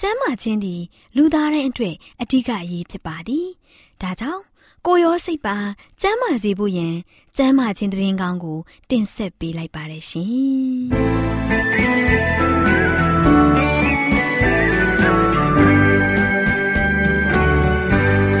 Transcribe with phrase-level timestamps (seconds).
[0.00, 0.82] ကျန်းမာခြင်းသည်
[1.16, 3.46] လူသားတိုင်းအတွက်အဓိကအရေးဖြစ်ပါသည်။
[4.02, 4.42] ဒါကြောင့်
[4.86, 5.56] ကိုရောစိတ်ပါ
[6.00, 6.94] ကျန်းမာစေဖို့ယင်
[7.36, 8.58] ကျန်းမာခြင်းတရင်ကောင်းကို
[8.90, 10.32] တင်ဆက်ပေးလိုက်ပါရရှင်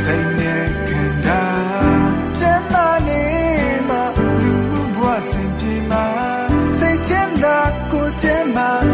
[0.02, 1.42] စိတ်နဲ့ကန္တာ
[2.38, 3.22] ကျန်းမာနေ
[3.88, 3.96] မှ
[4.42, 6.06] လူမှုဘဝစင်ပြေမှာ
[6.78, 7.58] စိတ်ချမ်းသာ
[7.90, 8.93] ကိုကျန်းမာ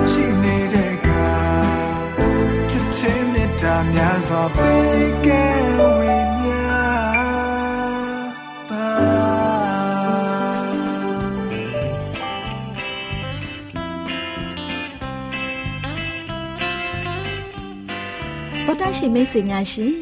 [4.40, 5.44] များစွာပေးကဲ
[5.98, 6.58] ဝေမျှ
[8.68, 8.84] ပါ
[18.66, 19.94] သောတရှိမိတ်ဆွေများရှင်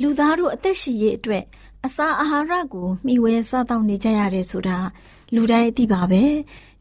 [0.00, 1.44] လူသားတို့အသက်ရှင်ရေးအတွက်
[1.86, 4.78] အစာအာဟာရကိုမျှဝဲစားတောက်နေကြရတယ်ဆိုတာ
[5.34, 6.22] လူတိုင်းသိပါပဲ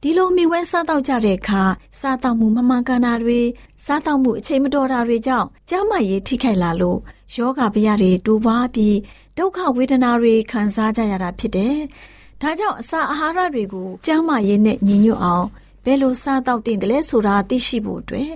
[0.02, 1.63] ဒီလိုမျှဝဲစားတောက်ကြတဲ့အခါ
[2.00, 3.40] စားတောက်မှုမမှန်ကန်တာတွေ
[3.85, 7.00] စားတောက်မှုအချိန်မတော်တာတွေကြောင့်ကျန်းမာရေးထိခိုက်လာလို့
[7.35, 8.97] ယောဂဗျာတွေတိုးပွားပြီး
[9.38, 11.78] ဒုက္ခဝေဒနာတွေခံစားကြရတာဖြစ်တယ်
[12.41, 15.47] ဒါကြောင့်အစာအာဟာရတွေကိုကျန်းမာရေးနဲ့ညီညွတ်အောင်
[15.84, 18.31] ဘယ်လိုစားတောက်တင်တယ်လဲဆိုတာသိရှိဖို့အတွက်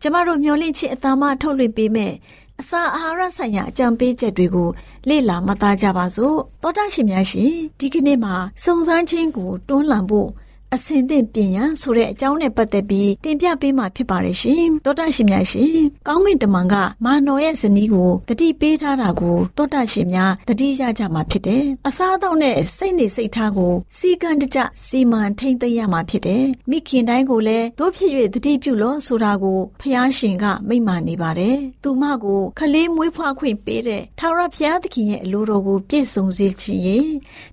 [0.00, 2.14] ကျမတို့မျှဝင့်ခြင်းအတ္တမထုတ်လွှင့်ပေးမယ်
[2.60, 4.68] အစာအာဟာရဆိုင်ရာအကြံပေးချက်တွေကို
[5.08, 10.30] လေ့လာမှတ်သားကြပါစို့သောတာရှင်များရှင်ဒီကနေ့မှာစုံစမ်းခြင်းကိုတွန်းလှန်ဖို့
[10.74, 15.74] အစင်သင့်ပြင်ရန်ဆိုတဲ့အကြောင်းနဲ့ပတ်သက်ပြီးတင်ပြပေးမှာဖြစ်ပါတယ်ရှင်သောတာရှင်များရှင်
[16.06, 16.74] ကောင်းကင်တမန်က
[17.04, 37.08] မာနော်ရဲ့ဇနီးကိုတတိပေးထားတာကိုသောတာရှင်များတတိရကြမှာဖြစ်တယ်အစားအသောက်နဲ့စိတ်နေစိတ်ထားကိုစီကံတကြစီမံထိမ့်သိမ်းရမှာဖြစ်တယ်မိခင်တိုင်းကိုလည်းတို့ဖြစ်၍တတိပြုလို့ဆိုတာကိုဖျားရှင်ကမိန့်မာနေပါတယ်သူမကိုခလေးမွေးဖွားခွင့်ပေးတဲ့ထာဝရဘုရားသခင်ရဲ့အလိုတော်ကိုပြည့်စုံစေချင်ရင်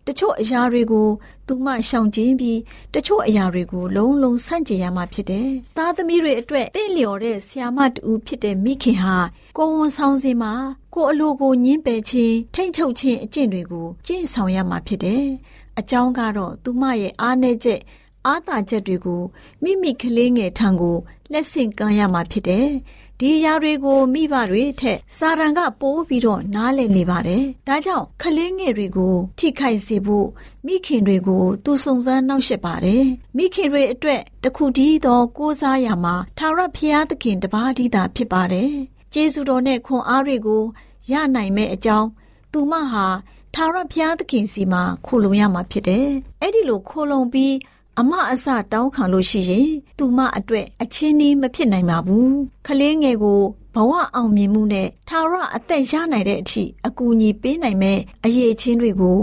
[0.06, 1.08] တချို့အရာတွေကို
[1.48, 2.60] သူမရှောင်ကျဉ်ပြီး
[2.94, 5.48] တချို့အရာတွေကိုလုံးလုံးဆန့်ကျင်ရမှာဖြစ်တယ်။
[5.78, 9.18] သားသမီးတွေအတွက်တင့်လျော်တဲ့ဆ iam မတူဖြစ်တဲ့မိခင်ဟာ
[9.58, 10.54] ကိုယ်ဝန်ဆောင်စဉ်မှာ
[10.94, 15.24] ကိုယ်အလိုကိုညှင်းပယ်ခြင်းထိမ့်ချုပ်ခြင်းအကျင့်တွေကိုကျင့်ဆောင်ရမှာဖြစ်တယ်။
[15.80, 17.82] အကြောင်းကတော့သူမရဲ့အားနည်းချက်
[18.26, 19.22] အားသာချက်တွေကို
[19.64, 20.98] မိမိကလေးငယ်ထံကို
[21.32, 22.68] လက်ဆင့်ကမ်းရမှာဖြစ်တယ်။
[23.22, 30.28] ဒီအရာတွေကိုမိဘတွေထက်စာရန်ကပိုးပြီးတော့နားလည်နေပါတယ်။ဒါကြောင့်ကလေးငယ်တွေကို ထိခိုက်စေဖို့
[30.66, 33.04] မိခင်တွေကိုသူစုံစမ်းနှောက်ယှက်ပါတယ်။
[33.38, 38.72] မိခင်တွေအတွက်တခုတည်းသောကိုးစားရမှာထာဝရဘုရားသခင်တပါးတည်းသာဖြစ်ပါတယ်။
[39.14, 40.64] ကျေးဇူးတော်နဲ့ခွန်အားတွေကို
[41.12, 42.10] ရနိုင်မဲ့အကြောင်း
[42.52, 43.06] သူမဟာ
[43.54, 46.08] ထာဝရဘုရားသခင်စီမှာခိုလုံရမှာဖြစ်တယ်။
[46.42, 47.54] အဲ့ဒီလိုခိုလုံပြီး
[48.00, 52.34] အမအစတောင်းခံလို့ရှိရင်သူမအတွက်အချင်းဒီမဖြစ်နိုင်ပါဘူး
[52.66, 53.42] ခလေးငယ်ကို
[53.76, 59.20] ဘဝအောင်မြင်မှုနဲ့ထာဝရအသက်ရနိုင်တဲ့အထိအကူအညီပေးနိုင်မဲ့အရေးချင်းတွေကို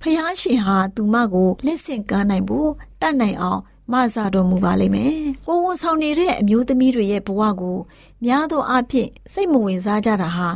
[0.00, 2.70] ဖျားရှင်ဟာသူမကိုလက်ဆင့်ကမ်းနိုင်ဖို့
[3.00, 3.60] တတ်နိုင်အောင်
[3.92, 5.14] မဆာတော်မူပါလိမ့်မယ်။
[5.46, 7.78] ကိုဝန်ဆောင်နေတဲ့အမျိုးသမီးတွေရဲ့ဘဝကို
[8.24, 10.48] များသောအားဖြင့်စိတ်မဝင်စားကြတာဟာ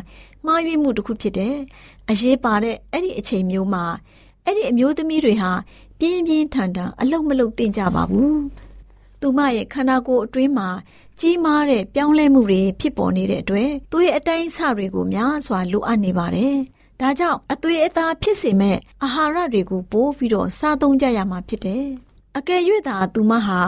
[0.44, 1.56] မှားယွင်းမှုတစ်ခုဖြစ်တယ်။
[2.10, 3.84] အရေးပါတဲ့အဲ့ဒီအချိန်မျိုးမှာ
[4.44, 5.50] အဲ့ဒီအမျိုးသမီးတွေဟာ
[5.98, 8.34] ပြင်းပြင်းထန်ထန်အလုတ်မလုတ်တင်ကြပါဘူး။
[9.20, 10.68] သူမရဲ့ခန္ဓာကိုယ်အတွင်းမှာ
[11.20, 16.54] ကြီးမားတဲ့ပြောင်းလဲမှုတွေဖြစ်ပေါ်နေတဲ့အတွက်သူ့ရဲ့အတိုင်းအဆတွေကိုများစွာလိုအပ်နေပါတယ်။
[17.00, 21.84] ဒါကြောင့်အသွေးအသားဖြစ်စေမဲ့အာဟာရတွေကိုပိုးပြီးတော့စားသုံးကြရမှာဖြစ်တယ်။
[22.38, 23.60] အကယ်၍သာသူမဟာ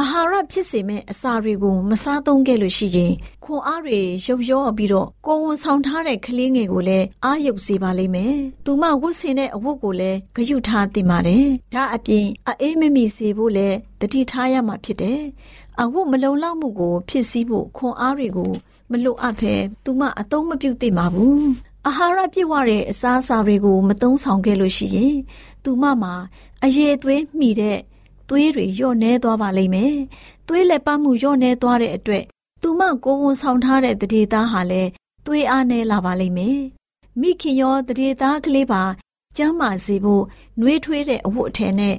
[0.00, 3.12] အာဟာရဖြစ်စေမဲ့အစာတွေကိုမစားသုံးခဲ့လို့ရှိရင်
[3.44, 8.34] ခွန်အားတွေရုပ်ရောပြီးတော့ကိုဝန်ဆောင်ထားတဲ့ကလေးငယ်ကိုလည်းအားရုပ်စေပါလိမ့်မယ်။
[8.64, 15.20] သူမဝတ်ဆင်တဲ့အဝတ်ကိုလည်းဂရုထားသင့်ပါတယ်။ဒါအပြင်အေးမမိစေဖို့လည်းတတိထားရမှာဖြစ်တယ်။
[15.80, 18.52] အဝတ်မလုံလောက်မှုကို ဖြစ်စည်းဖို့ခွန်အားတွေကို
[18.90, 19.54] မလိုအပ်ဘဲ
[19.84, 21.42] သူမအသုံးမပြုသင့်ပါဘူး။
[21.86, 25.16] အာဟာရပြည့်ဝတဲ့အစားအစာတွေကို မသုံးဆောင်ခဲ့လို့ရှိရင်
[25.64, 26.14] သူမမှာ
[26.64, 27.78] အရေးသွေးမိတဲ့
[28.28, 29.94] သွေးတွေလျော့နှဲသွားပါလိမ့်မယ်။
[30.48, 32.24] သွေးလက်ပတ်မှုလျော့နှဲသွားတဲ့အတွက်
[32.62, 34.90] သူမကိုယ်ဝန်ဆောင်ထားတဲ့တတိသားဟာလည်း
[35.26, 36.58] သွေးအားနည်းလာပါလိမ့်မယ်။
[37.20, 38.82] မိခင်ရောတရေသားကလေးပါ
[39.36, 40.24] ကျမ်းမာစေဖို့
[40.60, 41.96] နှွေးထွေးတဲ့အဝတ်အထည်နဲ့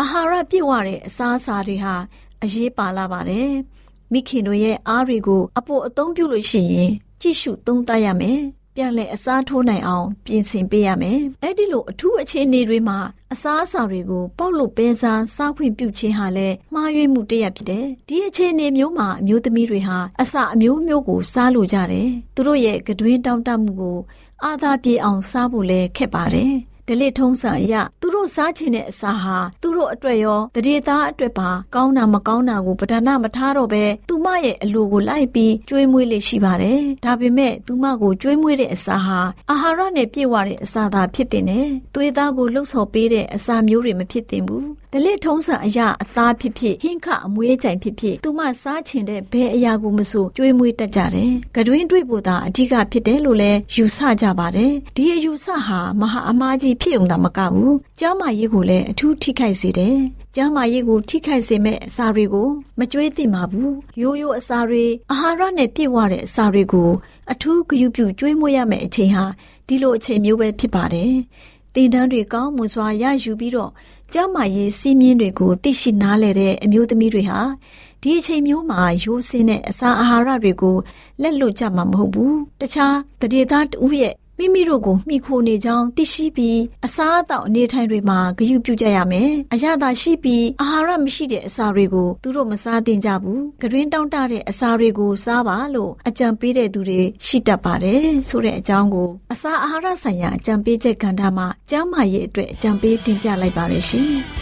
[0.00, 1.94] အာဟာရပြည့်ဝတဲ့အစားအစာတွေဟာ
[2.42, 3.50] အရေးပါလာပါတယ်။
[4.12, 8.40] မိခင်တို့ရဲ့အားတွေကိုအပိုအသုံးပြုလို့ရှိရင်ကြည့်ရှုသုံးသပ်ရမယ်။
[8.74, 12.98] ပြန်လဲအစားထိုးနိုင်အောင်ပြင်ဆင်ပေးရမယ်။အဲ့ဒီလိုအထူးအခြေအနေတွေမှာ
[13.32, 23.98] အစားအစာတွေကိုပေါက်လို့ပဲစားစားခွင့်ပြုခြင်းဟာလည်းမှားယွင်းမှုတစ်ရပ်ဖြစ်တယ်။ဒီအခြေအနေမျိုးမှာအမျိုးသမီးတွေဟာအစာအမျိုးမျိုးကိုစားလို့ကြတယ်။သူတို့ရဲ့ကတွင်းတောင့်တမှုကို
[24.44, 26.52] အာသာပြေအောင်စားဖို့လည်းခက်ပါတယ်။
[26.88, 39.20] ဒလစ်ထုံးစံအရသူတို့စားချင်တဲ့အစာဟာသူတို့အတွက်ရောတရေသားအတွက်ပါကောင်းတာမကောင်းတာကိုပဒနာမထားတော့ပဲသူမရဲ့အလိုကိုလိုက်ပြီးကျွေးမွေးလေးရှိပါတယ်။ဒါပေမဲ့သူမကိုကျွေးမွေးတဲ့အစာဟာ
[39.50, 59.96] အာဟာရနဲ့ပြည့်ဝတဲ့အစာသာဖြစ်တဲ့နဲ့သွေးသားကိုလှုပ်ဆော်ပေးတဲ့အစာမျိုးတွေမဖြစ်သင့်ဘူး။ဒလစ်ထုံးစံအရအသားဖြစ်ဖြစ်ဟင်းခအမွေးကြိုင်ဖြစ်ဖြစ်သူမစားချင်တဲ့ဘယ်အရာကိုမဆိုကျွေးမွေးတတ်ကြတယ်။ကတွင်တွေ့ဖို့သာအဓိကဖြစ်တယ်လို့လည်းယူဆကြပါတယ်။ဒီအယူဆဟာမဟာအမားကြီးဖြစ်ုံသာမကဘူးကျမ်းမာရေးကိုလည်းအထူးထိခိုက်စေတယ်
[60.34, 62.48] ကျမ်းမာရေးကိုထိခိုက်စေမဲ့အစာတွေကို
[62.78, 66.90] မကြွေးသင့်ပါဘူးရိုးရိုးအစာတွေအာဟာရနဲ့ပြည့်ဝတဲ့အစာတွေကို
[67.32, 69.24] အထူးဂရုပြုကြွေးမွေးရမယ့်အချိန်ဟာ
[69.66, 71.12] ဒီလိုအချိန်မျိုးပဲဖြစ်ပါတယ်
[71.74, 73.70] တည်တန်းတွေကောင်းမွန်စွာရယူပြီးတော့
[74.14, 77.40] ကျမ်းမာရေးစီးမြင့်တွေကိုသိရှိနားလည်တဲ့အမျိုးသမီးတွေဟာ
[78.02, 80.76] ဒီအချိန်မျိုးမှာရိုးစင်းတဲ့အစာအာဟာရတွေကို
[81.22, 104.12] လက်လွတ်ကြမှာမဟုတ်ဘူးတခြားတရေသားတူရဲ့ မိမိတို့ကိုမှီခိုနေကြောင်းသိရှိပြီးအစားအသောက်အနေထိုင်တွေမှာဂရုပြုကြရမယ်။အရသာရှိပြီးအာဟာရမရှိတဲ့အစာတွေကိုသူတို့မစားသင့်ကြဘူး။ဂရင်းတောင့်တတဲ့အစာတွေကိုစားပါလို့အကြံပေးတဲ့သူတွေရှိတတ်ပါတယ်ဆိုတဲ့အကြောင်းကိုအစာအာဟာရဆိုင်ရာအကြံပေးချက်ကဏ္ဍမှာကျန်းမာရေးအတွက်အကြံပေးတင်ပြလိုက်ပါရရှင်။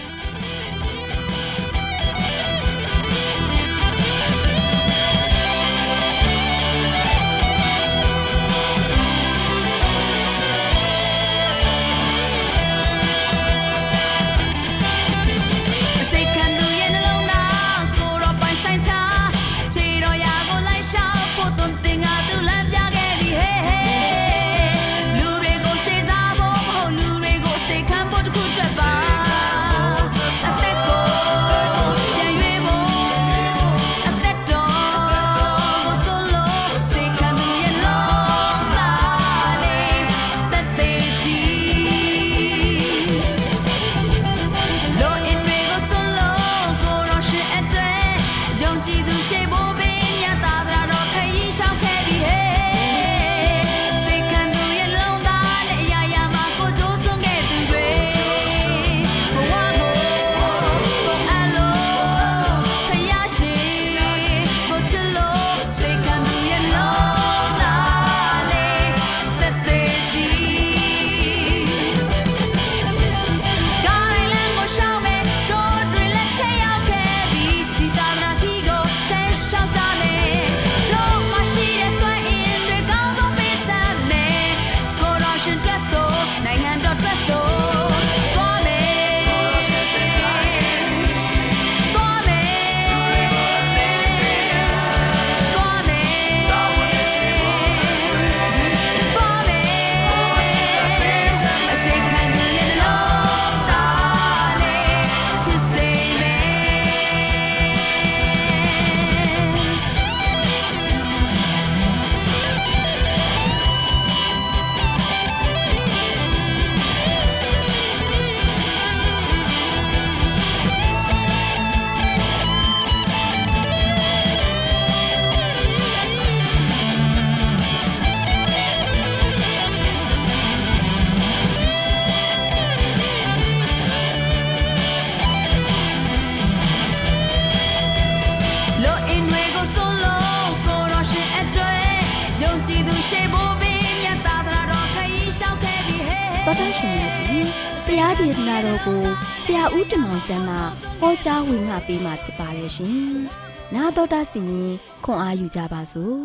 [151.26, 152.96] ဟောကြားဝင်ငါပေးมาဖြစ်ပါတယ်ရှင်။
[153.76, 154.72] 나တော်တာစီရင်
[155.04, 156.20] ခွန်အားယူကြပါစို့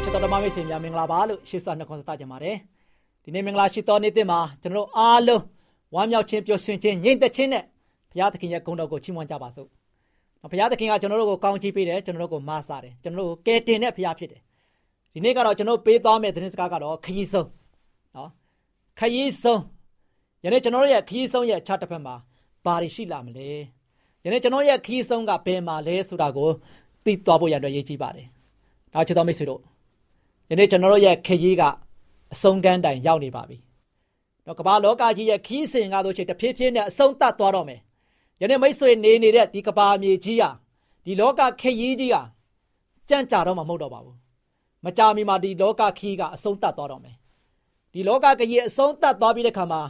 [0.02, 2.56] ။ချစ်တော်ဓမ္မမိတ်ဆွေများမင်္ဂလာပါလို့ရှေ့စွာနှုတ်ခွန်းဆက်ကြပါတယ်။
[3.24, 5.42] ဒီနေ့မင်္ဂလာရှိတော်နေ့တင်မှာကျွန်တော်တို့အားလုံး
[5.94, 7.64] ဝမ်းမြောက်ခြင်းပျော်ရွှင်ခြင်းငြိမ်သက်ခြင်းနဲ့
[8.10, 9.68] ဘုရားသခင်ရဲ့ဂုဏ်တော်ကိုချီးမွမ်းကြပါစို့။
[10.50, 14.40] ဘုရားသခင်ကကျွန်တော်တို့ကိုကောင်းချီးပေးတယ်ကျွန်တော်တို့ကိုမဆာတယ်ကျွန်တော်တို့ကိုကယ်တင်တဲ့ဘုရားဖြစ်တယ်
[15.14, 17.62] ဒီနေ့ကတော့ကျွန်တော်ပေးသွားမယ့်သတင်းစကားကတော့ခရီးဆုံးနော်
[18.99, 19.61] ခရီးဆုံး
[20.43, 22.15] ယနေ့ကျွန်တော်ရဲ့ခရီးဆုံးရဲ့အခြားတစ်ဖက်မှာ
[22.65, 23.53] ဘာတွေရှိလာမလဲယ
[24.23, 26.49] ယနေ့ကျွန်တော်ရဲ့ခီးဆုံးကဘယ်မှာလဲဆိုတာကို
[27.05, 28.27] သိသွားဖို့ရတဲ့ရည်ကြီးပါတယ်။
[28.93, 29.61] နောက်ချစ်တော်မိတ်ဆွေတို့
[30.49, 31.63] ယနေ့ကျွန်တော်တို့ရဲ့ခရီးက
[32.33, 33.57] အဆုံးကမ်းတိုင်ရောက်နေပါပြီ။
[34.45, 37.79] တော့ကမ္ဘာလောကကြီးရဲ့ခီးစဉ်ကားတို့ချေတဖြည်းဖြည်းနဲ့အဆုံးသတ်သွားတော့မယ်။
[38.41, 40.49] ယနေ့မိတ်ဆွေနေနေတဲ့ဒီကမ္ဘာမြေကြီးဟာ
[41.05, 42.21] ဒီလောကခရီးကြီးဟာ
[43.09, 44.15] ကြံ့ကြာတော့မှမဟုတ်တော့ပါဘူး။
[44.85, 47.15] မကြာမီမှာဒီလောကခီးကအဆုံးသတ်သွားတော့မယ်။
[47.96, 49.82] ဒီလောကခရီးအဆုံးသတ်သွားပြီးတဲ့ခါမှာ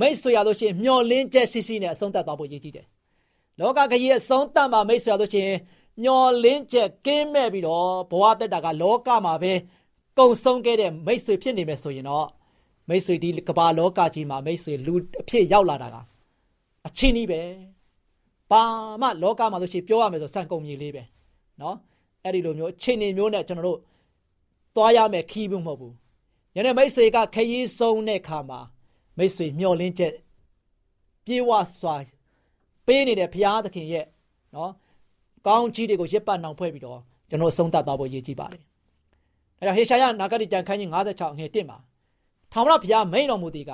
[0.00, 2.86] မိတ်ဆွေရလို့ရှိရင်မျော်လင့်ချက်ရှိရှိနဲ့အဆုံးသတ်သွားဖို့ရည်ကြီးတယ်။
[3.60, 5.58] လောကခရီးအဆုံးသတ်မှာမိတ်ဆွေရလို့ရှိရင်
[6.02, 9.52] မျော်လင့်ချက်ကင်းမဲ့ပြီးတော့ဘဝတက်တာကလောကမှာပဲ
[10.18, 12.28] ကုံဆုံးခဲ့တဲ့မိတ်ဆွေဖြစ်နေမယ်ဆိုရင်တော့
[12.88, 15.96] မိတ်ဆွေဒီကမ္ဘာလောကကြီးမှာမိတ်ဆွေလူအဖြစ်ရောက်လာတာက
[16.86, 17.40] အချင်းကြီးပဲ
[18.50, 18.62] ပါ
[19.02, 21.02] မလောကမှာဆိုရှင်ပြောရမယ်ဆိုစံကုန်မြေလေးပဲ
[21.58, 21.74] เนาะ
[22.24, 23.78] အဲ့ဒီလိုမျိုးအချင်းနေမျိုးနဲ့ကျွန်တော်တို့
[24.74, 25.94] သွားရမယ်ခီးဘူးမဟုတ်ဘူး
[26.55, 28.59] ယနေ့မိတ်ဆွေကခရီးဆုံးတဲ့ခါမှာ
[29.17, 30.13] မိတ်ဆွေမျှော်လင့်ချက်
[31.25, 31.95] ပြေဝစွာ
[32.85, 34.05] ပေးနေတဲ့ဘုရားသခင်ရဲ့
[34.55, 34.71] နော်
[35.47, 38.63] ကောင်းကြီးတွေကိုရစ်ပတ်နှောင်ဖွဲ့ပြီးတော့ကျွန်တော်ဆုံးသတ်သွားဖို့ရည်ကြီးပါတယ်။
[39.59, 41.77] အဲဒါဟေရှာယနာဂတိကျမ်းခန်းကြီး56ငယ်1မှာ
[42.51, 43.71] ထာဝရဘုရားမိန်တော်မူသည်က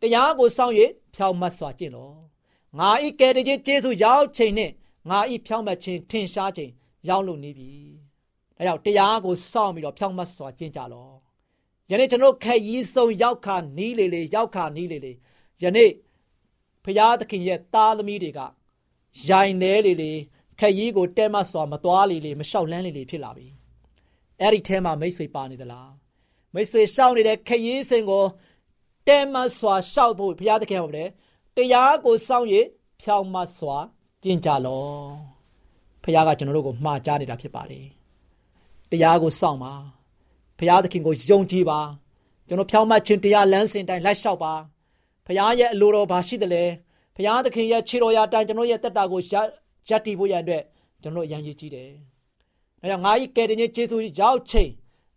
[0.00, 0.74] တရားကိုစောင့်၍
[1.14, 2.10] ဖြောင့်မတ်စွာကျင့်လော။
[2.78, 4.70] ငါဤကယ်တင်ခြင်းကျေးဇူးရောက်ချိန်နဲ့
[5.10, 6.70] ငါဤဖြောင့်မတ်ခြင်းထင်ရှားခြင်း
[7.08, 7.70] ရောက်လို့နေပြီ။
[8.58, 11.23] အဲဒါတရားကိုစောင့်ပြီးတော့ဖြောင့်မတ်စွာကျင့်ကြလော့
[11.90, 15.12] ယနေ့ကျွန်တော်ခက်ရီးဆုံးရောက်ခါနီးလေလေရောက်ခါနီးလေလေ
[15.62, 15.90] ယနေ့
[16.84, 18.40] ဘုရားသခင်ရဲ့သားသမီးတွေက
[19.28, 20.12] ရိုင်နေလေလေ
[20.60, 23.46] ခရီးကိုတဲမစွာမသွားလေလေမလျှောက်လန်းလေလေဖြစ်လာပြီ
[24.40, 25.90] အဲ့ဒီထဲမှာမိတ်ဆွေပါနေသလား
[26.54, 28.24] မိတ်ဆွေရှောက်နေတဲ့ခရီးစဉ်ကို
[29.08, 31.08] တဲမစွာရှောက်ဖို့ဘုရားသခင်ဟောတယ်
[31.56, 32.54] တရားကိုစောင့်ရ
[33.02, 33.76] ဖြောင်းမစွာ
[34.22, 34.84] ကျင့်ကြလော
[36.02, 37.86] ဘုရားကကျွန်တော်တို့ကိုမှားကြားနေတာဖြစ်ပါတယ်
[38.90, 39.93] တရားကိုစောင့်ပါဘု
[40.68, 41.80] ရားသခင်ကိုယုံကြည်ပါ
[42.48, 44.54] ကျွန်တော်ဖြောင်းမခြင်းတရားလမ်းစဉ်တိုင်းလိုက်လျှောက်ပါ
[45.26, 46.64] ဘုရားရဲ့အလိုတော်ဘာရှိသလဲ
[47.16, 49.34] ဘုရားသခင်ရဲ့ခြေတော်ရာတိုင်ကျွန်တော်ရဲ့တက်တာကိုရ
[49.94, 50.62] ပ်တည်ဖို့ရတဲ့
[51.02, 51.90] ကျွန်တော်အရန်ရည်ကြီးတယ်။
[52.80, 54.70] ဒါကြောင့်ငါဤကယ်တင်ခြင်းကျေးဇူးရောက်ချိန်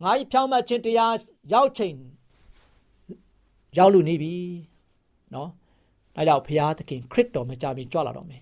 [0.03, 1.13] ငါဤဖြောင်းမှတ်ခြင်းတရား
[1.53, 1.95] ရောက်ချိန်
[3.77, 4.33] ရောက်လို့နေပြီ။
[5.33, 5.49] နော်။
[6.15, 8.41] ဒါကြောင့်ဘုရားသခင်ခရစ်တော်မကြမီကြွလာတော့မယ်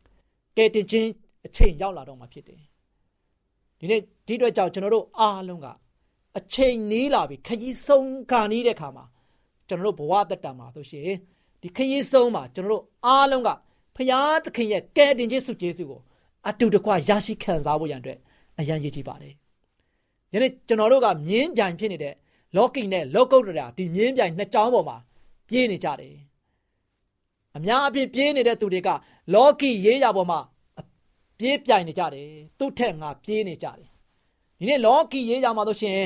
[0.56, 1.08] ။ကယ်တင်ခြင်း
[1.46, 2.60] အချိန်ရောက်လာတော့မှာဖြစ်တယ်။
[3.78, 5.66] ဒီနေ့ဒီအတွက်ကြောင့်ကျွန်တော်တို့အားလုံးက
[6.38, 9.04] အချိန်နီးလာပြီခရီးဆုံးခါနီးတဲ့ခါမှာ
[9.68, 11.10] ကျွန်တော်တို့ဘဝတက်တာမှာဆိုရှင်
[11.62, 13.50] ဒီခရီးဆုံးမှာကျွန်တော်တို့အားလုံးက
[13.96, 16.00] ဖရာသခင်ရဲ့ကယ်တင်ခြင်းစုကျေးဇူးကို
[16.48, 18.18] အတူတကွရရှိခံစားဖို့ရန်အတွက်
[18.58, 19.34] အရန်ရည်ကြည်ပါတယ်။
[20.32, 22.14] ယနေ့ကျွန်တော်တို့ကမြင်းပြိုင်ဖြစ်နေတဲ့
[22.56, 24.96] လောကီနဲ့လောကုတ္တရာဒီမြင်းပြိုင်နှစ်ကြောင်းပေါ်မှာ
[25.48, 26.14] ပြေးနေကြတယ်။
[27.56, 28.88] အများအပြားပြေးနေတဲ့သူတွေက
[29.34, 30.40] လောကီရေးရာပေါ်မှာ
[31.38, 33.89] ပြေးပြိုင်နေကြတယ်။သူ့ထက်ငါပြေးနေကြတယ်။
[34.60, 35.98] ဒီနေ့လောကီရေးရာမှာဆိုရှင်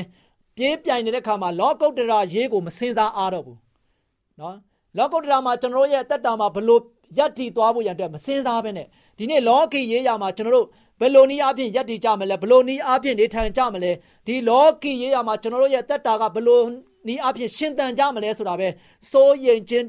[0.55, 3.57] ပြေးပြိုင်နေတဲ့ခါမှာလောကုတ္တရာရေးကိုမစင်စားအားတော့ဘူး။
[4.39, 4.55] နော်
[4.97, 6.81] လောကုတ္တရာမှာကျွန်တော်ရဲ့တက်တာမှာဘလို့
[7.17, 10.67] ယက်တီသွားဖို့ရန်အတွက်မစင်စားဘဲနဲ့ဒီနေ့လောကီရေးရာမှာကျွန်တော်တို့
[10.99, 13.91] ဘယ်လိုနည်းအားဖြင့်ယက်တီကြမလဲဘယ်လိုနည်းအားဖြင့်နေထိုင်ကြမလဲ
[14.27, 16.61] ဒီလောကီရေးရာမှာကျွန်တော်တို့ရဲ့တက်တာကဘယ်လို
[17.07, 18.67] နည်းအားဖြင့်ရှင်သန်ကြမလဲဆိုတာပဲ
[19.11, 19.87] စိုးရင်ချင်း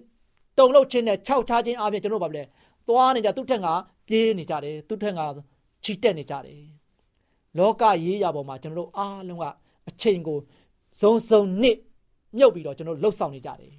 [0.59, 2.43] တုံလို့ချင်းနဲ့ခြောက်ချခြင်းအားဖြင့်ကျွန်တော်ဘာလဲ
[2.89, 3.67] သွားနေကြသူ့ထက်က
[4.09, 5.21] ပြေးနေကြတယ်သူ့ထက်က
[5.85, 6.61] ချီတက်နေကြတယ်
[7.59, 9.45] လောကရေးရာပေါ်မှာကျွန်တော်တို့အားလုံးက
[9.89, 10.39] အချိန်ကို
[11.01, 11.77] စုံစုံနစ်
[12.37, 13.73] မြုပ်ပြီးတော့ကျွန်တော်လှုပ်ဆောင်နေကြတယ်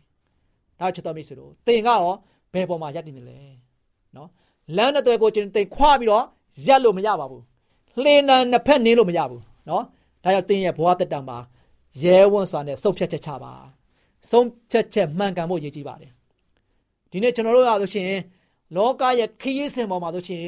[0.80, 2.02] ဒါချစ်တော်မိတ်ဆွေတို့သင်ကရော
[2.54, 3.38] ဘယ်ပေါ်မှာရပ်တည်နေလဲ
[4.16, 4.30] နော်
[4.78, 6.24] လမ်းတဲ့ကိုကျွန်တင်ခွာပြီးတော့
[6.66, 7.44] ရက်လို့မရပါဘူး
[8.04, 9.84] လှေနံနှစ်ဖက်နင်းလို့မရဘူးနော်
[10.24, 11.38] ဒါကြောင့်တင်းရဲ့ဘဝတက်တံမှာ
[12.02, 13.54] ရဲဝံ့စွာနဲ့စုပ်ဖြတ်ချက်ချပါ
[14.30, 16.12] ဆုံးဖြတ်ချက်မှန်ကန်ဖို့ရည်ကြီးပါတယ်
[17.12, 18.12] ဒီနေ့ကျွန်တော်တို့ရဆိုရှင်
[18.76, 20.46] လောကရဲ့ခရီးစဉ်ပေါ်မှာဆိုရှင်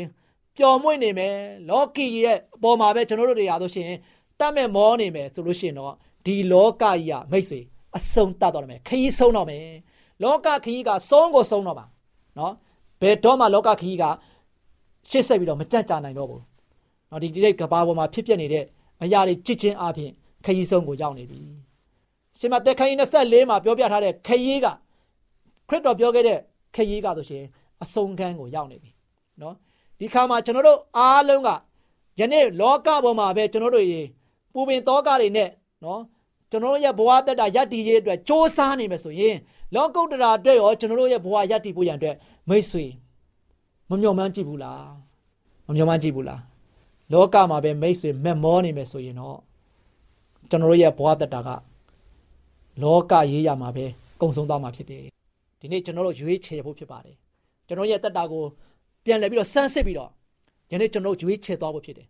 [0.60, 1.36] ပျော်မွေ့နေမယ်
[1.70, 3.90] လောကီရဲ့အပေါ်မှာပဲကျွန်တော်တို့တွေရဆိုရှင်
[4.40, 5.94] တတ်မဲ့မောနေမယ်ဆိုလို့ရှိရင်တော့
[6.26, 7.60] ဒီလောကကြီးကမိတ်ဆွေ
[7.98, 9.64] အဆုံးတတ်တော့မယ်ခရီးဆုံးတော့မယ်
[10.24, 11.86] လောကခရီးကဆုံးကိုဆုံးတော့ပါ
[12.40, 12.54] နော်
[13.02, 14.04] ဘယ်တော့မှလောကခရီးက
[15.10, 16.44] ရှေ့ဆက်ပြီးတော့မကြံ့ကြာနိုင်တော့ဘူး
[17.12, 18.64] နော်ဒီဒီကဘာပေါ်မှာဖြစ်ပျက်နေတဲ့
[19.04, 20.12] အရာတွေကြစ်ချင်းအပြင်
[20.46, 21.40] ခရီးဆုံးကိုရောက်နေပြီ
[22.40, 24.68] ရှင်မသက်ခရီး24မှာပြောပြထားတဲ့ခရီးက
[25.70, 26.40] ခရစ်တော်ပြောခဲ့တဲ့
[26.76, 27.44] ခရီးကဆိုရှင်
[27.84, 28.92] အဆုံးခန်းကိုရောက်နေပြီ
[29.42, 29.56] နော်
[30.00, 31.50] ဒီခါမှာကျွန်တော်တို့အားလုံးက
[32.20, 34.02] ယနေ့လောကပေါ်မှာပဲကျွန်တော်တို့ရေ
[34.54, 35.50] ပူပင်တောကတွေနဲ့
[35.84, 36.02] နော်
[36.52, 39.36] ကျွန်တော်ရဲ့ဘဝတက်တာယက်တီရေးအတွက်စ조사နေမယ်ဆိုရင်
[39.76, 42.16] လောကုတ္တရာအတွက်ရောကျွန်တော်တို့ရဲ့ဘဝယက်တီဖို့ရန်အတွက်
[42.50, 42.86] မိတ်ဆွေ
[43.90, 44.84] မမျှော်မှန်းကြည့်ဘူးလား
[45.68, 46.42] မမျှော်မှန်းကြည့်ဘူးလား
[47.14, 49.38] လောကမှာပဲမိတ်ဆွေမက်မောနေမယ်ဆိုရင်တော့
[50.50, 51.50] ကျွန်တော်တို့ရဲ့ဘဝတက်တာက
[52.82, 53.86] လောကရေးရမှာပဲ
[54.22, 55.04] ကုံဆုံးသွားမှာဖြစ်တယ်
[55.60, 57.16] ဒီနေ့ကျွန်တော်တို့ရွေးချယ်ဖို့ဖြစ်ပါတယ်
[57.68, 58.46] ကျွန်တော်ရဲ့တက်တာကို
[59.10, 60.10] ပြန်လည်ပြီးတော့စမ်းစစ်ပြီးတော့
[60.72, 62.08] ယနေ့ကျွန်တော်ရွေးချယ်သွားဖို့ဖြစ်တယ်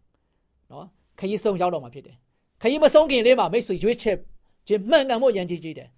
[0.72, 0.86] နော်
[1.20, 2.16] ခရီးဆုံးရောက်တော့မှာဖြစ်တယ်
[2.62, 4.16] ခရီးမဆုံးခင်လေးမှာမိတ်ဆွေရွေးချယ်
[4.68, 5.90] ခြင်းမှန်ကန်ဖို့ရန်ကြီးကြီးတယ်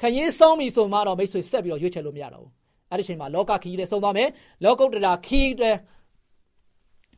[0.00, 2.52] ခရီးဆုံးပြီဆိုမှတော့မိတ်ဆွေဆက်ပြီးတော့ရွေးချယ်လို့မရတော့ဘူး
[2.90, 4.28] အဲ့ဒီချိန်မှာလောကခီးလည်းဆုံးသွားမယ်
[4.64, 5.78] လောကုတ္တရာခီးလည်း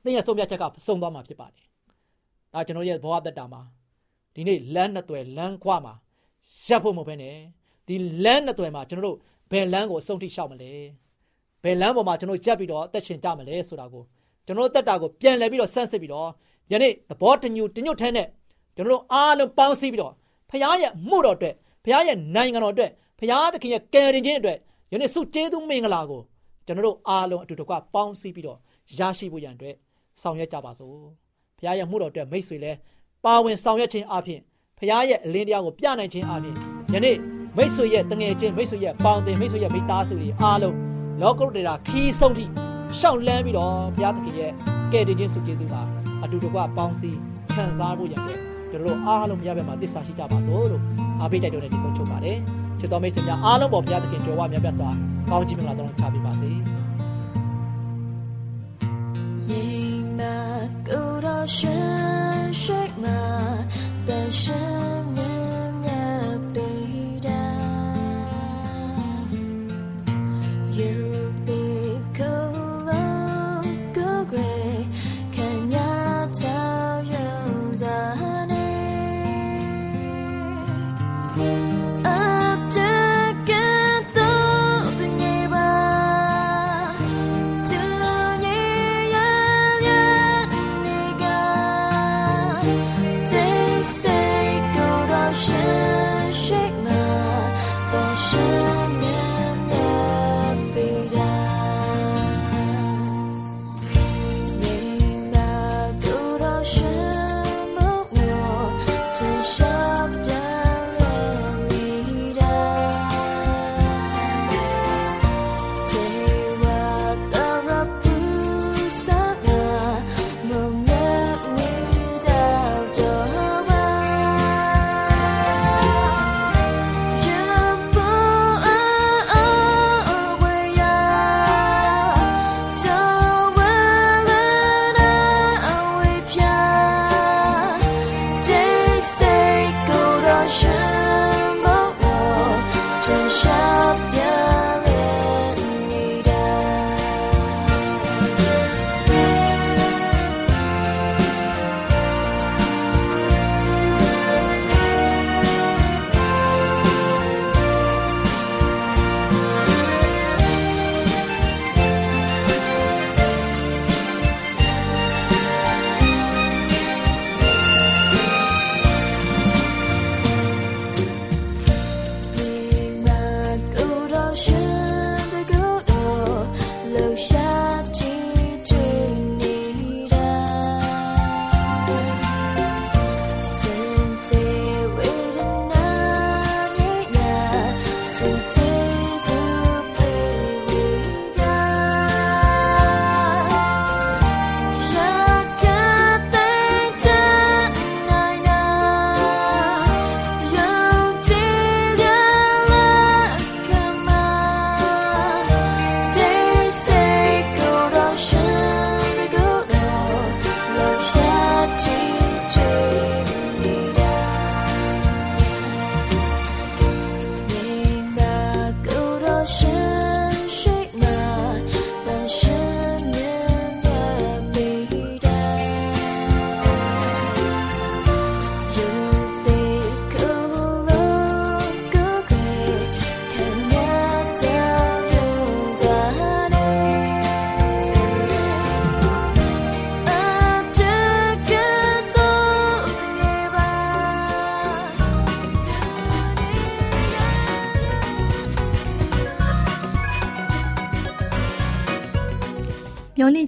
[0.04, 1.64] သင်ရဲ့ဆုံးဖြတ်ချက်ကစုံသွားမှာဖြစ်ပါတယ်။
[2.52, 3.62] ဒါကျွန်တော်ရဲ့ဘဝတက်တာမှာ
[4.34, 5.94] ဒီနေ့လမ်းနှစ်သွယ်လမ်းခွမှာ
[6.64, 7.36] ရပ်ဖို့မဟုတ်ဘဲနဲ့
[7.88, 9.16] ဒီလမ်းနှစ်သွယ်မှာကျွန်တော်တို့
[9.50, 10.72] ဘယ်လမ်းကိုအဆုံးထိရှောက်မလဲ။
[11.62, 14.02] ဘယ်လမ်းပေါ်မှာကျွန်တော်ရပ်ပြီးတော့အသက်ရှင်ကြမလဲဆိုတာကို
[14.46, 16.28] ကျွန်တော်တက်တာကိုပြန်လှည့်ပြီးတော့ဆန့်စစ်ပြီးတော့
[16.72, 18.26] ယနေ့သဘောတညူတညွတ်ထဲနဲ့
[18.76, 20.12] ကျွန်တော်တို့အားလုံးပေါင်းစည်းပြီးတော့
[20.50, 21.54] ဖခင်ရဲ့မှုတော်အတွက်
[21.84, 24.58] ဖခင်ရဲ့နိုင်ငံတော်အတွက်ဖခင်သခင်ရဲ့ကယ်တင်ခြင်းအတွက်
[24.92, 26.20] ယနေ့စုကျေးဇူးမင်္ဂလာကို
[26.66, 28.58] ကျွန်တော်တို့အားလုံးအတူတကွပေါင်းစည်းပြီးတော့
[28.98, 29.74] ရရှိဖို့ရန်အတွက်
[30.22, 30.94] ဆောင်ရွက်ကြပါစို့
[31.56, 32.72] ဖခင်ရဲ့မှုတော်အတွက်မိတ်ဆွေလဲ
[33.24, 34.40] ပါဝင်ဆောင်ရွက်ခြင်းအပြင်
[34.78, 36.54] ဖခင်ရဲ့အလင်းတရားကိုပြနိုင်ခြင်းအပြင်
[36.94, 37.16] ယနေ့
[37.56, 42.45] မိတ်ဆွေရဲ့တငယ်ချင်းမိတ်ဆွေရဲ့ပေါင်းတင်မိတ်ဆွေရဲ့မိသားစုတွေအားလုံး လောကရုတ္တရာခီးဆုံးထိ
[42.99, 44.51] ရှောက်လန်းပြီးတော့ဘုရားသခင်ရဲ့
[44.91, 45.81] ကယ်တင်ခြင်းစုကျေးဇူးပါ
[46.23, 47.19] အတူတကွပေါင်းစည်း
[47.53, 48.37] ခံစားဖို့ရတဲ့
[48.71, 50.83] ကျွန်တော်တို့အားလုံးဘုရားဘက်မှာသစ္စာရှိကြပါစို့လို့
[51.19, 52.37] အားပေးတိုက်တွန်းတဲ့ဒီကုန်းချုပ်ပါတယ်
[52.79, 54.89] ချစ်တော်မိတ်ဆွေများအားလုံးပေါ်ဘုရားသခင်ကြွယ်ဝမြတ်ပြတ်စွာ
[55.31, 56.49] ကောင်းချီးမင်္ဂလာတော်ချပေးပါစေ
[59.49, 59.51] 你
[60.19, 60.21] 那
[60.87, 60.91] 古
[61.25, 61.59] 道深
[62.61, 62.63] 水
[63.03, 63.07] 马，
[64.07, 64.41] 但是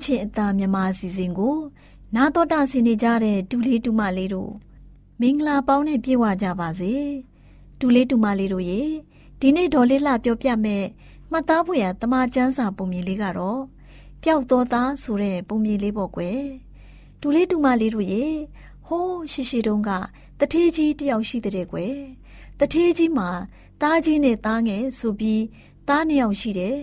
[0.05, 1.57] ချင်းအသားမြမအစီအစဉ်ကို
[2.15, 4.53] နာတော်တာဆင်နေကြတဲ့ဒူလေးတူမလေးတို့
[5.21, 6.93] မင်္ဂလာပေါင်းနဲ့ပြည့်ဝကြပါစေ
[7.81, 8.83] ဒူလေးတူမလေးတို့ရေ
[9.41, 10.85] ဒီနေ့ဒေါ်လေးလှပြောပြမဲ့
[11.31, 13.61] မှတ်သားဖို့ရတမချန်းစာပုံမြင်လေးကတော့
[14.23, 16.41] ပျောက်တော်သားဆိုတဲ့ပုံမြင်လေးပေါ့ကွယ်
[17.21, 18.25] ဒူလေးတူမလေးတို့ရေ
[18.87, 19.91] ဟိုးရှိရှိတုန်းက
[20.39, 21.95] တထေးကြီးတယောက်ရှိတဲ့ကွယ်
[22.59, 23.29] တထေးကြီးမှာ
[23.81, 25.43] သားကြီးနဲ့သားငယ်ဆိုပြီး
[25.89, 26.77] သားနှစ်ယောက်ရှိတယ်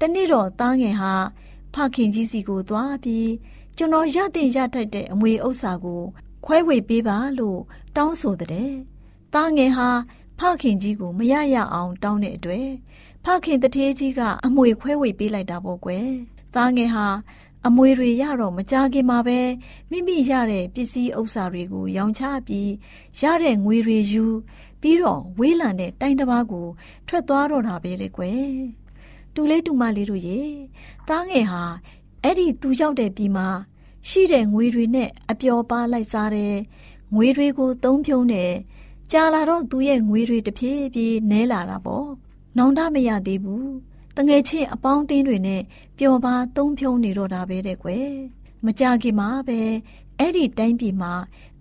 [0.00, 1.14] တနေ့တော့သားငယ်ဟာ
[1.47, 1.47] ဖ
[1.94, 3.30] ခင်ကြီးစီကိုသွားပြီး
[3.76, 6.02] ကျွန်တော်ရတဲ့ရထိုက်တဲ့အမွေဥစ္စာကို
[6.44, 7.60] ခွဲဝေပေးပါလို့
[7.96, 8.70] တောင်းဆိုတဲ့။
[9.34, 9.88] တာငယ်ဟာ
[10.38, 12.68] ဖခင်ကြီးကိုမရရအောင်တောင်းတဲ့အတွက်
[13.24, 16.08] ဖခင်တထေးကြီးကအမွေခွဲဝေပေးလိုက်တာပေါ့ကွယ်။
[16.54, 17.06] တာငယ်ဟာ
[17.66, 19.38] အမွေတွေရတော့မကြခင်မှာပဲ
[19.90, 22.70] မိမိရတဲ့ပစ္စည်းဥစ္စာတွေကိုရောင်းချပြီး
[23.20, 24.24] ရတဲ့ငွေတွေယူ
[24.80, 26.66] ပြီးတော့ဝေးလံတဲ့တိုင်းတစ်ပါးကို
[27.08, 28.44] ထွက်သွားတော့တာပဲလေကွယ်
[29.40, 30.40] တူလေးတူမလေးတို့ရေ
[31.08, 31.62] တားငယ်ဟာ
[32.22, 33.48] အဲ့ဒီသူရောက်တဲ့ပြည်မှာ
[34.08, 36.54] ရှိတဲ့ငွေတွေနဲ့အပျော်ပါလိုက်စားတယ်
[37.14, 38.52] ငွေတွေကိုသုံးဖြုံးတယ်
[39.12, 42.08] ကြာလာတော့သူရဲ့ငွေတွေတဖြည်းဖြည်းနဲလာတာပေါ့
[42.56, 43.70] နောင်တမရသေးဘူး
[44.16, 45.62] တငယ်ချင်းအပေါင်းအသင်းတွေနဲ့
[45.98, 48.08] ပျော်ပါသုံးဖြုံးနေတော့တာပဲတဲ့ကွယ်
[48.64, 49.60] မကြခင်မှာပဲ
[50.18, 51.12] အဲ့ဒီတိုင်းပြည်မှာ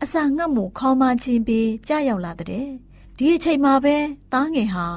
[0.04, 2.68] အစာငတ်မှုခေါင်းမချင်းပြီးကြာရောက်လာတဲ့
[3.18, 3.96] ဒီအချိန်မှာပဲ
[4.34, 4.88] တားငယ်ဟာ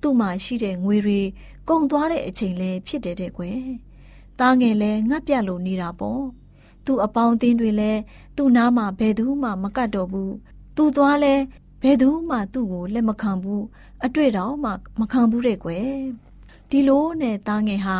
[0.00, 1.20] သူ့မှာရှိတဲ့ငွေတွေ
[1.68, 3.60] ကုန်သွားတဲ့အချိန်လဲဖြစ်တယ်တဲ့ကွယ်
[4.40, 6.22] တားငယ်လဲငတ်ပြတ်လို့နေတာပေါ့
[6.84, 7.92] သူ့အပေါင်းအသင်းတွေလဲ
[8.36, 10.34] သူ့နားမှာဘယ်သူမှမကတ်တော့ဘူး
[10.76, 11.34] သူသွားလဲ
[11.82, 13.64] ဘယ်သူမှသူ့ကိုလက်မခံဘူး
[14.04, 15.90] အတွေ့တော့မှမခံဘူးတဲ့ကွယ်
[16.70, 17.98] ဒီလိုနဲ့သားငယ်ဟာ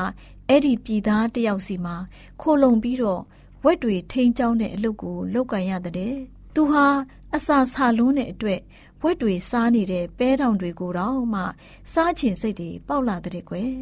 [0.48, 1.96] အဲ့ဒီပြည်သားတယောက်စီမှာ
[2.40, 3.22] ခိုလုံပြီးတော့
[3.64, 6.14] ဝက်တွေထိန်းချောင်းတဲ့အလုပ်ကိုလုပ်ကန်ရတဲ့
[6.54, 6.86] သူဟာ
[7.34, 8.60] အစာဆာလုံးတဲ့အတွက်
[9.01, 11.41] ဝက်တွေစားနေတဲ့ပဲတောင်တွေကိုတော့မှ
[11.93, 13.73] စားချင်စိတ်တွေပေါက်လာတဲ့ကွယ်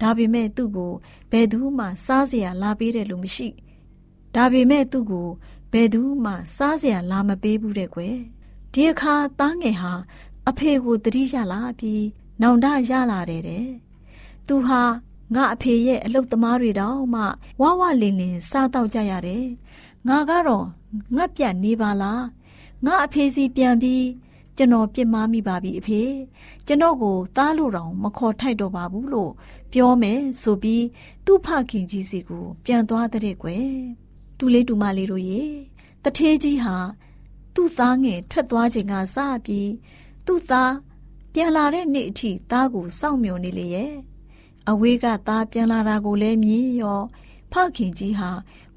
[0.00, 0.92] ဒါပေမဲ့သူ့ကို
[1.30, 3.48] ဘယ်သူမှစားเสียလာပေးတယ်လို့မရှိ
[4.34, 5.28] ဒါပေမဲ့သူ့ကို
[5.72, 8.16] ဘယ်သူမှစားเสียလာမပေးဘူးတဲ့ကွယ်
[8.72, 9.92] ဒီအခါသားငယ်ဟာ
[10.48, 12.04] အဖေကိုတတိရလာပြီး
[12.42, 13.68] နောင်တရလာတယ်တဲ့
[14.46, 14.82] သူဟာ
[15.34, 17.22] ငါအဖေရဲ့အလုတ်သမားတွေတောင်မှ
[17.60, 19.46] ဝဝလင်လင်စားတော့ကြရတယ်
[20.08, 20.66] ငါကတော့
[21.16, 22.24] ငတ်ပြတ်နေပါလား
[22.84, 24.04] ငါအဖေစီပြန်ပြီး
[24.57, 26.01] ကျွန်တော်ပြစ်မှားမိပါပြီအဖေ
[26.67, 29.31] ကျွန်တော်ကိုသားလို့တောင်မခေါ်ထိုက်တော့ပါဘူးလို့
[29.71, 30.85] ပြောမယ်ဆိုပြီး
[31.25, 33.69] သူ့ဖခင်ကြီးစီကိုပြန်သွားတဲ့ကွယ်
[34.37, 35.41] တူလေးတူမလေးတို့ရေ
[36.03, 36.75] တထေးကြီးဟာ
[37.55, 39.69] သူ့သားငယ်ထွက်သွားချိန်ကစပြီး
[40.25, 40.73] သူ့သား
[41.33, 43.93] ပြန်လာတဲ့နေ့အထိသားကိုစောင့်မျှော်နေလေရဲ့
[44.69, 47.01] အဝေးကသားပြန်လာတာကိုလည်းမြင်ရော
[47.51, 48.29] ဖခင်ကြီးဟာ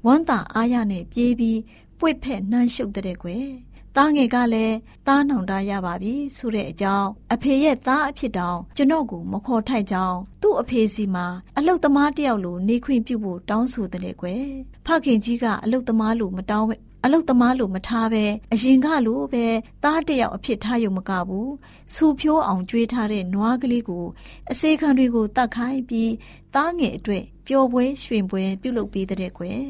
[0.05, 1.59] ဝမ်းသာအားရနဲ့ပြေးပြီး
[1.99, 3.47] ပွေ့ဖက်နှမ်းရှုပ်တဲ့ကွယ်
[3.97, 4.75] သားငယ်ကလည်း
[5.07, 11.25] သားနောင်တရပါပြီဆိုတဲ့အကြောင်းအဖေရဲ့သားအဖြစ်တောင်ကျွန်တော်ကိုမခေါ်ထိုက်ကြောင်းသူ့အဖေစီမှာ
[11.57, 14.45] အလုတ်သမားတယောက်လိုနေခွင့်ပြုဖို့တောင်းဆိုတယ်ကွယ်
[14.85, 16.67] ဖခင်ကြီးကအလုတ်သမားလိုမတောင်း
[17.05, 19.45] အလုတ်သမားလိုမထားပဲအရင်ကလိုပဲ
[19.83, 21.51] သားတယောက်အဖြစ်ထားရုံမကဘူး
[21.93, 24.05] စူဖြိုးအောင်ကြွေးထားတဲ့နွားကလေးကို
[24.51, 26.11] အစေခံတွေကိုတတ်ခိုင်းပြီး
[26.55, 29.61] သားငယ်အတွက်ပျော်ပွဲရွှင်ပွဲပြုလုပ်ပေးတဲ့ကွယ်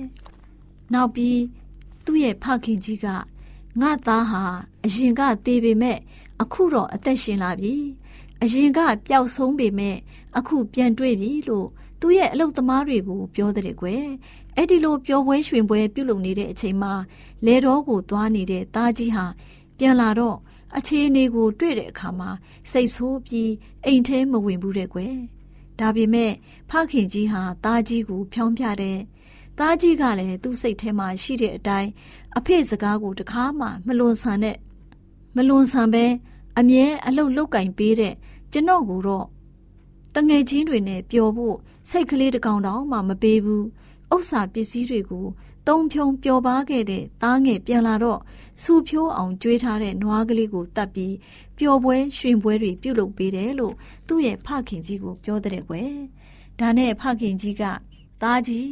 [0.93, 1.39] နောက်ပြီး
[2.05, 3.07] သူ့ရဲ့ဖခင်ကြီးက
[3.79, 4.43] ငါသားဟာ
[4.85, 5.97] အရင်ကသေးပေမဲ့
[6.41, 7.73] အခုတော့အသက်ရှင်လာပြီ
[8.43, 9.97] အရင်ကပျောက်ဆုံးပေမဲ့
[10.37, 11.67] အခုပြန်တွေ့ပြီလို့
[11.99, 14.05] သူ့ရဲ့အလုပ်သမားတွေကိုပြောတဲ့ကွယ်
[14.55, 16.93] အဲ့ဒီလိုပျော်ပွဲရွှင်ပွဲပြုလုပ်နေတဲ့အချိန်မှာ
[17.45, 19.25] လေတော်ကိုသွားနေတဲ့သားကြီးဟာ
[19.77, 20.37] ပြန်လာတော့
[20.77, 22.29] အခြေအနေကိုတွေ့တဲ့အခါမှာ
[22.71, 23.51] စိတ်ဆိုးပြီး
[23.85, 25.15] အိမ်ထဲမဝင်ဘူးတဲ့ကွယ်
[25.79, 26.31] ဒါပေမဲ့
[26.69, 28.99] ဖခင်ကြီးဟာသားကြီးကိုဖြောင်းပြတဲ့
[29.59, 31.89] သားကြီးကလည်းသူ့စိတ်ထဲမှာရှိတဲ့အတိုင်း
[32.37, 34.57] အဖေစကားကိုတခါမှမလွန်ဆန်တဲ့
[35.35, 36.05] မလွန်ဆန်ပဲ
[36.59, 38.13] အမြဲအလုတ်လုတ်ကင်ပေးတဲ့
[38.51, 39.25] ကျွန်တော်ကိုတော့
[40.15, 41.55] တငယ်ချင်းတွေနဲ့ပျော်ဖို့
[41.89, 43.65] စိတ်ကလေးတကောင်တောင်မှမပေးဘူး
[44.13, 45.25] ဥစ္စာပစ္စည်းတွေကို
[45.67, 48.19] တုံဖြုံပျော်ပါခဲ့တဲ့သားငယ်ပြန်လာတော့
[48.61, 51.15] စူဖြိုးအောင်ကြွေးထားတဲ့နွားကလေးကိုတတ်ပြီး
[51.57, 53.75] ပျော်ပွဲရွှင်ပွဲတွေပြုလုပ်ပေးတယ်လို့
[54.07, 55.93] သူ့ရဲ့ဖခင်ကြီးကိုပြောတဲ့ကွယ်
[56.59, 57.63] ဒါနဲ့ဖခင်ကြီးက
[58.21, 58.69] သားကြီး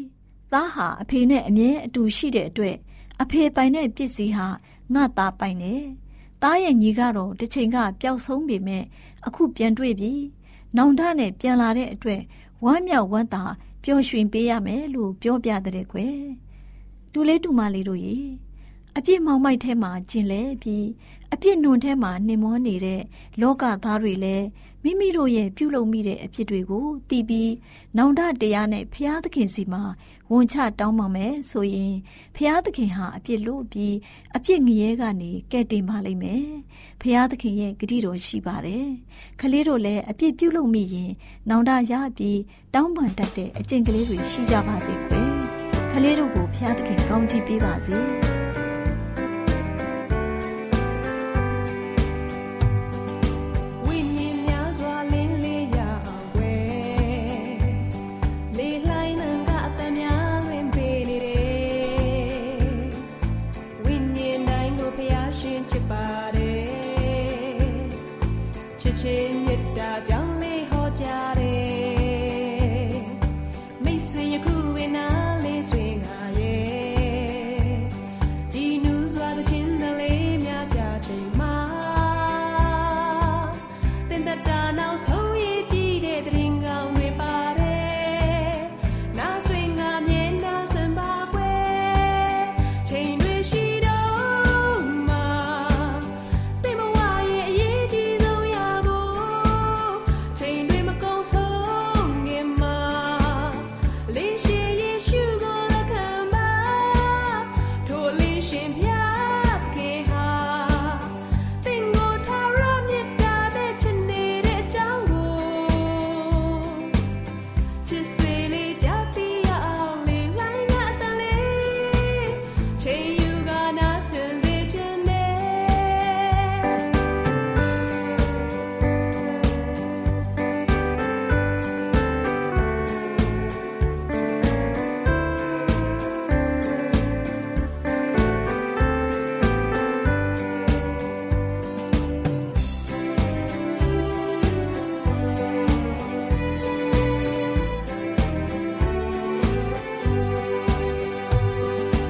[0.54, 2.76] သားဟာအဖေနဲ့အမြဲအတူရှိတဲ့အတွက်
[3.22, 4.48] အဖေပိုင်တဲ့ပစ္စည်းဟာ
[4.94, 5.82] ငါသားပိုင်တယ်။
[6.42, 8.84] သားရဲ့ညီကတော့တစ်ချိန်ကပျောက်ဆုံးပေမဲ့
[9.28, 10.12] အခုပြန်တွေ့ပြီ။
[10.78, 12.22] နောင်တနဲ့ပြန်လာတဲ့အတွက်
[12.64, 13.44] ဝမ်းမြောက်ဝမ်းသာ
[13.84, 16.18] ပျော်ရွှင်ပေးရမယ်လို့ပြောပြတဲ့ကွယ်။
[17.14, 18.18] တူလေးတူမလေးတို့ရေ
[18.98, 20.88] အပြစ်မောင်မိုက်ထဲမှာကျင်လဲပြီး
[21.34, 23.02] အပြစ်နွန်ထဲမှာနှင်မောနေတဲ့
[23.42, 24.46] လောကသားတွေလည်း
[24.84, 27.52] မိမိတို့ရဲ့ပြုလုပ်မိတဲ့အဖြစ်တွေကိုသိပြီး
[27.98, 29.84] နောင်တတရားနဲ့ဖျားသခင်စီမှာ
[30.32, 31.94] ဝန်ချတောင်းပန်မယ်ဆိုရင်
[32.36, 33.96] ဖျားသခင်ဟာအပြစ်လို့ပြီး
[34.36, 36.46] အပြစ်ငရဲကနေကဲ့တင်ပါလိမ့်မယ်
[37.02, 38.88] ဖျားသခင်ရဲ့ဂတိတော်ရှိပါတယ်
[39.40, 41.12] ခလေးတို့လည်းအပြစ်ပြုလုပ်မိရင်
[41.50, 42.40] နောင်တရပြီး
[42.74, 45.30] တောင်းပန်တတ်တဲ့အကျင့်ကလေးတွေရှိကြပါစေကွယ်
[45.92, 48.39] ခလေးတို့ကိုဖျားသခင်ကောင်းချီးပေးပါစေ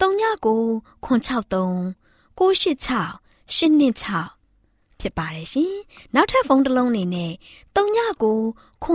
[0.00, 1.94] 39 663
[2.38, 4.44] 686 826
[5.00, 5.74] ဖြစ်ပါတယ်ရှင်။
[6.14, 7.32] နောက်ထပ်ဖုန်းတစ်လုံးအနေနဲ့
[7.76, 8.22] 39
[8.84, 8.86] 6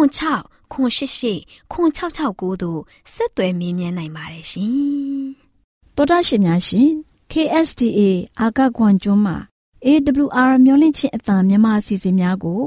[0.72, 1.34] 6
[1.74, 2.80] 688တို့
[3.14, 5.24] ဆက်သွယ်မြင်းမြန်းနိုင်ပါတယ်ရှင်။
[5.96, 6.90] တော်တာရှင်များရှင်
[7.32, 8.00] KSTA
[8.40, 9.38] အာကခွန်ကျွန်းမှာ
[9.86, 12.62] AWR မျိုးလင့်ချင်းအတံမြန်မာအစီအစဉ်များကို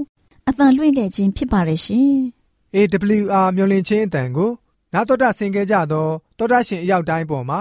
[0.49, 2.13] အတံလွှင့်ခဲ့ခြင်းဖြစ်ပါတယ်ရှင်
[2.75, 4.51] AWR မျော်လင့်ခြင်းအတန်ကို
[4.95, 7.61] နာတော်တာဆင် गे ကြတော့တောတာရှင်အရောက်တိုင်းပေါ်မှာ